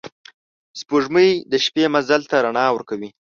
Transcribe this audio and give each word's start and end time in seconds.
سپوږمۍ 0.79 1.29
د 1.51 1.53
شپې 1.65 1.83
مزل 1.93 2.21
ته 2.29 2.37
رڼا 2.45 2.65
ورکوي 2.71 3.09